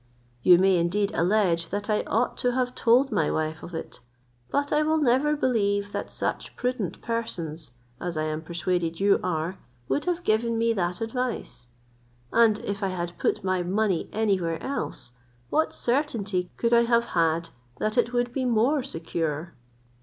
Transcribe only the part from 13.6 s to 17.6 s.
money anywhere else, what certainty could I have had